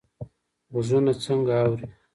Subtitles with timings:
[0.73, 1.85] غوږونه څنګه اوري؟